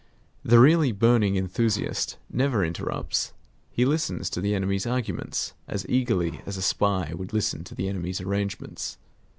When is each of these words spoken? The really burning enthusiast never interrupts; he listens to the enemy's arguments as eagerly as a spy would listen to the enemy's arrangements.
The 0.43 0.57
really 0.59 0.91
burning 0.91 1.35
enthusiast 1.37 2.17
never 2.27 2.65
interrupts; 2.65 3.33
he 3.69 3.85
listens 3.85 4.31
to 4.31 4.41
the 4.41 4.55
enemy's 4.55 4.87
arguments 4.87 5.53
as 5.67 5.85
eagerly 5.87 6.41
as 6.47 6.57
a 6.57 6.63
spy 6.63 7.13
would 7.15 7.33
listen 7.33 7.63
to 7.65 7.75
the 7.75 7.87
enemy's 7.87 8.19
arrangements. 8.19 8.97